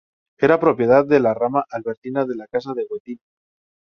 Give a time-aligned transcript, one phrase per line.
[0.39, 3.19] Era propiedad de la rama Albertina de la Casa de Wettin.